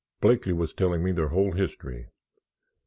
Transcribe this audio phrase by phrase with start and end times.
[0.19, 2.07] Blakeley was telling me their whole history.